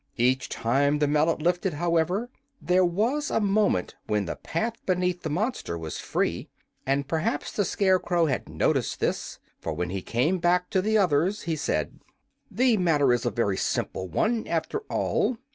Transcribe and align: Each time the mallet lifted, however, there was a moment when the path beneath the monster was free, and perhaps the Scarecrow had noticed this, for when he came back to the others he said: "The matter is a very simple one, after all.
Each 0.17 0.49
time 0.49 0.97
the 0.97 1.05
mallet 1.07 1.43
lifted, 1.43 1.73
however, 1.75 2.31
there 2.59 2.83
was 2.83 3.29
a 3.29 3.39
moment 3.39 3.93
when 4.07 4.25
the 4.25 4.35
path 4.35 4.83
beneath 4.87 5.21
the 5.21 5.29
monster 5.29 5.77
was 5.77 5.99
free, 5.99 6.49
and 6.87 7.07
perhaps 7.07 7.51
the 7.51 7.63
Scarecrow 7.63 8.25
had 8.25 8.49
noticed 8.49 8.99
this, 8.99 9.37
for 9.59 9.73
when 9.73 9.91
he 9.91 10.01
came 10.01 10.39
back 10.39 10.71
to 10.71 10.81
the 10.81 10.97
others 10.97 11.43
he 11.43 11.55
said: 11.55 11.99
"The 12.49 12.77
matter 12.77 13.13
is 13.13 13.27
a 13.27 13.29
very 13.29 13.57
simple 13.57 14.07
one, 14.09 14.47
after 14.47 14.79
all. 14.89 15.37